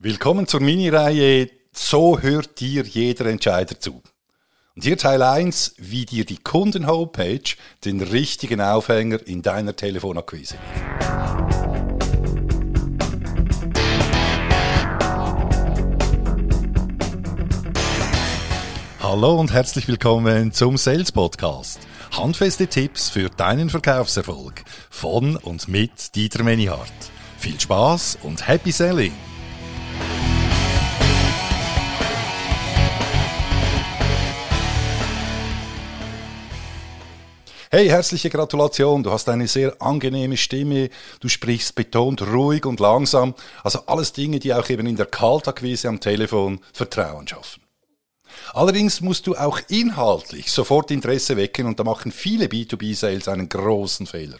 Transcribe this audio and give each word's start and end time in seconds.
Willkommen 0.00 0.46
zur 0.46 0.60
Mini-Reihe 0.60 1.50
So 1.72 2.20
hört 2.20 2.60
dir 2.60 2.84
jeder 2.84 3.26
Entscheider 3.26 3.80
zu. 3.80 4.00
Und 4.76 4.84
hier 4.84 4.96
Teil 4.96 5.20
1, 5.20 5.74
wie 5.78 6.06
dir 6.06 6.24
die 6.24 6.36
Kunden-Homepage 6.36 7.56
den 7.84 8.00
richtigen 8.00 8.60
Aufhänger 8.60 9.26
in 9.26 9.42
deiner 9.42 9.74
Telefonakquise 9.74 10.54
liefert. 10.54 11.56
Hallo 19.00 19.40
und 19.40 19.52
herzlich 19.52 19.88
willkommen 19.88 20.52
zum 20.52 20.76
Sales 20.76 21.10
Podcast. 21.10 21.80
Handfeste 22.12 22.68
Tipps 22.68 23.08
für 23.10 23.30
deinen 23.30 23.68
Verkaufserfolg 23.68 24.62
von 24.90 25.34
und 25.34 25.66
mit 25.66 26.14
Dieter 26.14 26.44
Menihardt. 26.44 26.92
Viel 27.38 27.58
Spaß 27.58 28.20
und 28.22 28.46
Happy 28.46 28.70
Selling! 28.70 29.27
Hey, 37.70 37.86
herzliche 37.90 38.30
Gratulation, 38.30 39.02
du 39.02 39.12
hast 39.12 39.28
eine 39.28 39.46
sehr 39.46 39.82
angenehme 39.82 40.38
Stimme, 40.38 40.88
du 41.20 41.28
sprichst 41.28 41.74
betont 41.74 42.22
ruhig 42.22 42.64
und 42.64 42.80
langsam, 42.80 43.34
also 43.62 43.80
alles 43.84 44.14
Dinge, 44.14 44.38
die 44.38 44.54
auch 44.54 44.70
eben 44.70 44.86
in 44.86 44.96
der 44.96 45.04
Kaltakquise 45.04 45.86
am 45.88 46.00
Telefon 46.00 46.60
Vertrauen 46.72 47.28
schaffen. 47.28 47.62
Allerdings 48.54 49.02
musst 49.02 49.26
du 49.26 49.36
auch 49.36 49.60
inhaltlich 49.68 50.50
sofort 50.50 50.90
Interesse 50.90 51.36
wecken 51.36 51.66
und 51.66 51.78
da 51.78 51.84
machen 51.84 52.10
viele 52.10 52.46
B2B-Sales 52.46 53.28
einen 53.28 53.50
großen 53.50 54.06
Fehler. 54.06 54.38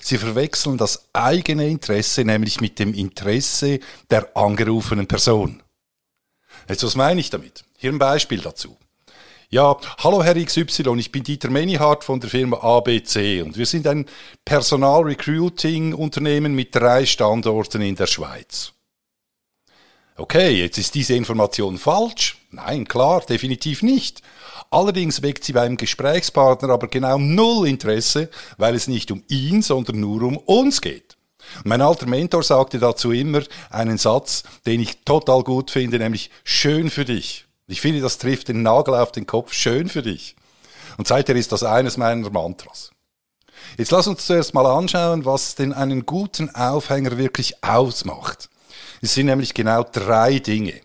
Sie 0.00 0.18
verwechseln 0.18 0.78
das 0.78 1.08
eigene 1.12 1.66
Interesse 1.68 2.24
nämlich 2.24 2.60
mit 2.60 2.78
dem 2.78 2.94
Interesse 2.94 3.80
der 4.08 4.36
angerufenen 4.36 5.08
Person. 5.08 5.64
Jetzt, 6.68 6.84
was 6.84 6.94
meine 6.94 7.18
ich 7.18 7.30
damit? 7.30 7.64
Hier 7.76 7.90
ein 7.90 7.98
Beispiel 7.98 8.40
dazu. 8.40 8.76
Ja, 9.54 9.76
hallo 9.98 10.24
Herr 10.24 10.42
XY, 10.42 10.94
ich 10.96 11.12
bin 11.12 11.24
Dieter 11.24 11.50
Menihardt 11.50 12.04
von 12.04 12.18
der 12.18 12.30
Firma 12.30 12.56
ABC 12.62 13.42
und 13.42 13.58
wir 13.58 13.66
sind 13.66 13.86
ein 13.86 14.06
Personal-Recruiting-Unternehmen 14.46 16.54
mit 16.54 16.74
drei 16.74 17.04
Standorten 17.04 17.82
in 17.82 17.94
der 17.94 18.06
Schweiz. 18.06 18.72
Okay, 20.16 20.58
jetzt 20.58 20.78
ist 20.78 20.94
diese 20.94 21.16
Information 21.16 21.76
falsch. 21.76 22.38
Nein, 22.50 22.88
klar, 22.88 23.20
definitiv 23.28 23.82
nicht. 23.82 24.22
Allerdings 24.70 25.20
weckt 25.20 25.44
sie 25.44 25.52
beim 25.52 25.76
Gesprächspartner 25.76 26.70
aber 26.70 26.88
genau 26.88 27.18
null 27.18 27.68
Interesse, 27.68 28.30
weil 28.56 28.74
es 28.74 28.88
nicht 28.88 29.10
um 29.10 29.22
ihn, 29.28 29.60
sondern 29.60 30.00
nur 30.00 30.22
um 30.22 30.38
uns 30.38 30.80
geht. 30.80 31.18
Mein 31.64 31.82
alter 31.82 32.06
Mentor 32.06 32.42
sagte 32.42 32.78
dazu 32.78 33.12
immer 33.12 33.42
einen 33.68 33.98
Satz, 33.98 34.44
den 34.64 34.80
ich 34.80 35.04
total 35.04 35.42
gut 35.42 35.70
finde, 35.70 35.98
nämlich 35.98 36.30
schön 36.42 36.88
für 36.88 37.04
dich. 37.04 37.44
Ich 37.72 37.80
finde, 37.80 38.02
das 38.02 38.18
trifft 38.18 38.48
den 38.48 38.62
Nagel 38.62 38.94
auf 38.94 39.12
den 39.12 39.26
Kopf 39.26 39.54
schön 39.54 39.88
für 39.88 40.02
dich. 40.02 40.36
Und 40.98 41.08
seither 41.08 41.34
ist 41.36 41.52
das 41.52 41.62
eines 41.62 41.96
meiner 41.96 42.28
Mantras. 42.28 42.90
Jetzt 43.78 43.92
lass 43.92 44.06
uns 44.06 44.26
zuerst 44.26 44.52
mal 44.52 44.66
anschauen, 44.66 45.24
was 45.24 45.54
denn 45.54 45.72
einen 45.72 46.04
guten 46.04 46.54
Aufhänger 46.54 47.16
wirklich 47.16 47.64
ausmacht. 47.64 48.50
Es 49.00 49.14
sind 49.14 49.24
nämlich 49.24 49.54
genau 49.54 49.84
drei 49.84 50.38
Dinge. 50.38 50.82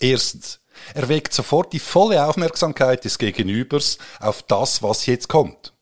Erstens, 0.00 0.60
er 0.94 1.10
weckt 1.10 1.34
sofort 1.34 1.74
die 1.74 1.78
volle 1.78 2.24
Aufmerksamkeit 2.24 3.04
des 3.04 3.18
Gegenübers 3.18 3.98
auf 4.18 4.42
das, 4.44 4.82
was 4.82 5.04
jetzt 5.04 5.28
kommt. 5.28 5.74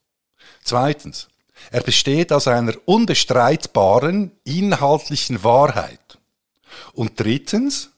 Zweitens, 0.61 1.29
er 1.71 1.83
besteht 1.83 2.33
aus 2.33 2.49
einer 2.49 2.73
unbestreitbaren 2.83 4.33
inhaltlichen 4.43 5.41
Wahrheit. 5.45 6.19
Und 6.91 7.17
drittens, 7.17 7.90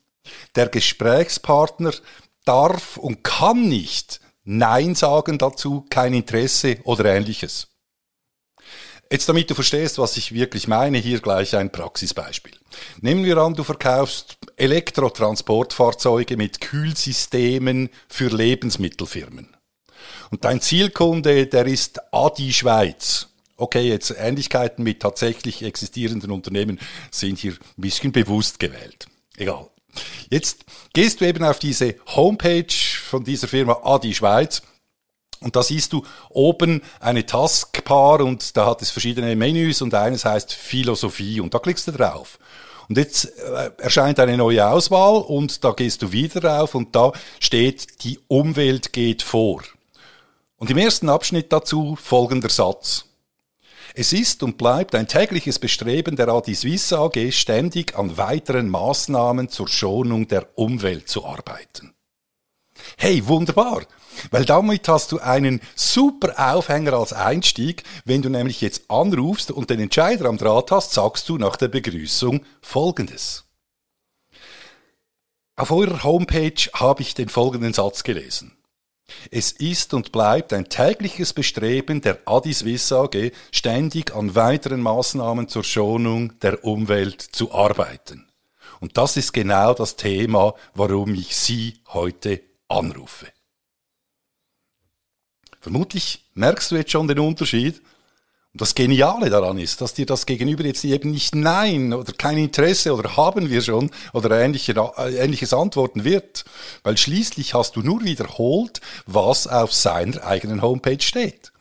der 0.55 0.69
Gesprächspartner 0.69 1.93
darf 2.45 2.97
und 2.97 3.23
kann 3.23 3.67
nicht 3.67 4.19
Nein 4.45 4.93
sagen 4.93 5.37
dazu, 5.37 5.85
kein 5.89 6.13
Interesse 6.13 6.77
oder 6.83 7.05
ähnliches. 7.05 7.69
Jetzt 9.09 9.29
damit 9.29 9.49
du 9.49 9.53
verstehst, 9.53 9.99
was 9.99 10.17
ich 10.17 10.33
wirklich 10.33 10.67
meine, 10.67 10.97
hier 10.97 11.19
gleich 11.19 11.55
ein 11.55 11.71
Praxisbeispiel. 11.71 12.53
Nehmen 12.99 13.23
wir 13.23 13.37
an, 13.37 13.53
du 13.53 13.63
verkaufst 13.63 14.37
Elektrotransportfahrzeuge 14.57 16.35
mit 16.35 16.59
Kühlsystemen 16.61 17.89
für 18.09 18.29
Lebensmittelfirmen. 18.35 19.55
Und 20.31 20.43
dein 20.43 20.61
Zielkunde, 20.61 21.47
der 21.47 21.67
ist 21.67 22.01
Adi 22.11 22.51
Schweiz. 22.51 23.27
Okay, 23.55 23.87
jetzt 23.87 24.15
Ähnlichkeiten 24.17 24.83
mit 24.83 25.01
tatsächlich 25.01 25.61
existierenden 25.61 26.31
Unternehmen 26.31 26.79
sind 27.11 27.37
hier 27.37 27.53
ein 27.53 27.81
bisschen 27.81 28.11
bewusst 28.11 28.59
gewählt. 28.59 29.05
Egal. 29.37 29.69
Jetzt 30.33 30.65
gehst 30.93 31.21
du 31.21 31.25
eben 31.25 31.43
auf 31.43 31.59
diese 31.59 31.93
Homepage 32.07 32.73
von 33.07 33.23
dieser 33.23 33.47
Firma 33.47 33.81
Adi 33.83 34.15
Schweiz 34.15 34.63
und 35.41 35.55
da 35.55 35.61
siehst 35.61 35.93
du 35.93 36.03
oben 36.31 36.81
eine 36.99 37.23
Taskbar 37.23 38.19
und 38.21 38.57
da 38.57 38.65
hat 38.65 38.81
es 38.81 38.89
verschiedene 38.89 39.35
Menüs 39.35 39.83
und 39.83 39.93
eines 39.93 40.25
heißt 40.25 40.51
Philosophie 40.51 41.39
und 41.39 41.53
da 41.53 41.59
klickst 41.59 41.87
du 41.87 41.91
drauf. 41.91 42.39
Und 42.89 42.97
jetzt 42.97 43.25
äh, 43.25 43.69
erscheint 43.77 44.19
eine 44.19 44.35
neue 44.35 44.67
Auswahl 44.67 45.21
und 45.21 45.63
da 45.63 45.71
gehst 45.71 46.01
du 46.01 46.11
wieder 46.11 46.39
drauf 46.41 46.73
und 46.73 46.95
da 46.95 47.11
steht, 47.39 48.03
die 48.03 48.19
Umwelt 48.27 48.91
geht 48.91 49.21
vor. 49.21 49.61
Und 50.57 50.71
im 50.71 50.79
ersten 50.79 51.09
Abschnitt 51.09 51.53
dazu 51.53 51.95
folgender 51.95 52.49
Satz. 52.49 53.05
Es 53.95 54.11
ist 54.11 54.41
und 54.41 54.57
bleibt 54.57 54.95
ein 54.95 55.07
tägliches 55.07 55.59
Bestreben 55.59 56.15
der 56.15 56.27
Adi 56.29 56.55
Suisse 56.55 56.97
AG, 56.97 57.31
ständig 57.31 57.95
an 57.95 58.17
weiteren 58.17 58.67
Maßnahmen 58.69 59.49
zur 59.49 59.67
Schonung 59.67 60.27
der 60.27 60.47
Umwelt 60.57 61.07
zu 61.07 61.25
arbeiten. 61.25 61.93
Hey, 62.97 63.27
wunderbar! 63.27 63.83
Weil 64.31 64.45
damit 64.45 64.87
hast 64.87 65.11
du 65.11 65.19
einen 65.19 65.61
super 65.75 66.53
Aufhänger 66.53 66.93
als 66.93 67.13
Einstieg. 67.13 67.83
Wenn 68.05 68.23
du 68.23 68.29
nämlich 68.29 68.61
jetzt 68.61 68.89
anrufst 68.89 69.51
und 69.51 69.69
den 69.69 69.79
Entscheider 69.79 70.25
am 70.25 70.37
Draht 70.37 70.71
hast, 70.71 70.93
sagst 70.93 71.29
du 71.29 71.37
nach 71.37 71.55
der 71.55 71.67
Begrüßung 71.67 72.45
Folgendes. 72.61 73.45
Auf 75.55 75.69
eurer 75.69 76.03
Homepage 76.03 76.69
habe 76.73 77.03
ich 77.03 77.13
den 77.13 77.29
folgenden 77.29 77.73
Satz 77.73 78.03
gelesen. 78.03 78.57
Es 79.31 79.51
ist 79.51 79.93
und 79.93 80.11
bleibt 80.11 80.53
ein 80.53 80.69
tägliches 80.69 81.33
Bestreben 81.33 82.01
der 82.01 82.19
Adiswiss 82.25 82.91
AG, 82.91 83.31
ständig 83.51 84.15
an 84.15 84.35
weiteren 84.35 84.81
Maßnahmen 84.81 85.47
zur 85.47 85.63
Schonung 85.63 86.39
der 86.39 86.63
Umwelt 86.63 87.21
zu 87.21 87.53
arbeiten. 87.53 88.27
Und 88.79 88.97
das 88.97 89.17
ist 89.17 89.33
genau 89.33 89.73
das 89.73 89.95
Thema, 89.95 90.55
warum 90.73 91.13
ich 91.15 91.35
Sie 91.35 91.79
heute 91.89 92.41
anrufe. 92.67 93.27
Vermutlich 95.59 96.29
merkst 96.33 96.71
du 96.71 96.75
jetzt 96.75 96.91
schon 96.91 97.07
den 97.07 97.19
Unterschied 97.19 97.81
das 98.55 98.75
Geniale 98.75 99.31
daran 99.31 99.57
ist, 99.57 99.81
dass 99.81 99.95
dir 99.95 100.05
das 100.05 100.27
Gegenüber 100.27 100.63
jetzt 100.63 100.85
eben 100.85 101.09
nicht 101.09 101.33
Nein 101.33 101.91
oder 101.91 102.13
kein 102.13 102.37
Interesse 102.37 102.93
oder 102.93 103.17
haben 103.17 103.49
wir 103.49 103.61
schon 103.61 103.89
oder 104.13 104.39
ähnliche, 104.39 104.73
äh, 104.73 105.15
ähnliches 105.15 105.53
antworten 105.53 106.03
wird, 106.03 106.45
weil 106.83 106.95
schließlich 106.95 107.55
hast 107.55 107.75
du 107.75 107.81
nur 107.81 108.03
wiederholt, 108.03 108.79
was 109.07 109.47
auf 109.47 109.73
seiner 109.73 110.23
eigenen 110.23 110.61
Homepage 110.61 111.01
steht. 111.01 111.51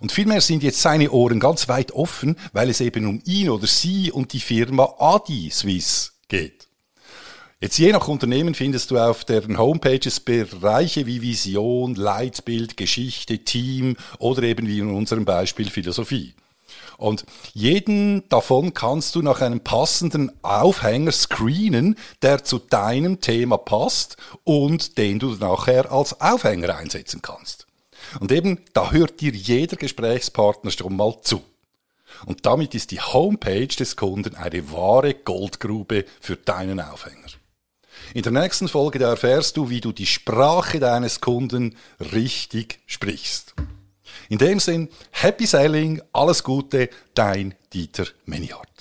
Und 0.00 0.10
vielmehr 0.10 0.40
sind 0.40 0.62
jetzt 0.62 0.80
seine 0.80 1.10
Ohren 1.10 1.40
ganz 1.40 1.68
weit 1.68 1.92
offen, 1.92 2.36
weil 2.52 2.70
es 2.70 2.80
eben 2.80 3.06
um 3.06 3.20
ihn 3.26 3.50
oder 3.50 3.66
sie 3.66 4.10
und 4.10 4.32
die 4.32 4.40
Firma 4.40 4.94
Adi 4.98 5.50
Swiss 5.50 6.14
geht. 6.28 6.67
Jetzt 7.60 7.76
je 7.76 7.90
nach 7.90 8.06
Unternehmen 8.06 8.54
findest 8.54 8.92
du 8.92 8.98
auf 8.98 9.24
deren 9.24 9.58
Homepages 9.58 10.20
Bereiche 10.20 11.06
wie 11.06 11.22
Vision, 11.22 11.96
Leitbild, 11.96 12.76
Geschichte, 12.76 13.40
Team 13.40 13.96
oder 14.20 14.44
eben 14.44 14.68
wie 14.68 14.78
in 14.78 14.94
unserem 14.94 15.24
Beispiel 15.24 15.68
Philosophie. 15.68 16.34
Und 16.98 17.24
jeden 17.54 18.28
davon 18.28 18.74
kannst 18.74 19.16
du 19.16 19.22
nach 19.22 19.40
einem 19.40 19.58
passenden 19.58 20.30
Aufhänger 20.42 21.10
screenen, 21.10 21.96
der 22.22 22.44
zu 22.44 22.60
deinem 22.60 23.20
Thema 23.20 23.56
passt 23.56 24.16
und 24.44 24.96
den 24.96 25.18
du 25.18 25.34
nachher 25.34 25.90
als 25.90 26.20
Aufhänger 26.20 26.76
einsetzen 26.76 27.22
kannst. 27.22 27.66
Und 28.20 28.30
eben, 28.30 28.60
da 28.72 28.92
hört 28.92 29.20
dir 29.20 29.32
jeder 29.32 29.76
Gesprächspartner 29.76 30.70
schon 30.70 30.94
mal 30.94 31.16
zu. 31.22 31.42
Und 32.24 32.46
damit 32.46 32.76
ist 32.76 32.92
die 32.92 33.00
Homepage 33.00 33.66
des 33.66 33.96
Kunden 33.96 34.36
eine 34.36 34.70
wahre 34.70 35.14
Goldgrube 35.14 36.04
für 36.20 36.36
deinen 36.36 36.80
Aufhänger. 36.80 37.26
In 38.14 38.22
der 38.22 38.32
nächsten 38.32 38.68
Folge 38.68 39.02
erfährst 39.02 39.56
du, 39.56 39.70
wie 39.70 39.80
du 39.80 39.92
die 39.92 40.06
Sprache 40.06 40.80
deines 40.80 41.20
Kunden 41.20 41.76
richtig 42.12 42.80
sprichst. 42.86 43.54
In 44.28 44.38
dem 44.38 44.60
Sinn, 44.60 44.88
Happy 45.10 45.46
Selling, 45.46 46.02
alles 46.12 46.44
Gute, 46.44 46.90
dein 47.14 47.54
Dieter 47.72 48.06
Menihardt. 48.26 48.77